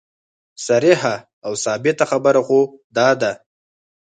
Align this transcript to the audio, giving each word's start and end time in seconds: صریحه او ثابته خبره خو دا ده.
صریحه 0.67 1.15
او 1.45 1.51
ثابته 1.63 2.05
خبره 2.11 2.41
خو 2.47 2.59
دا 2.95 3.09
ده. 3.21 3.31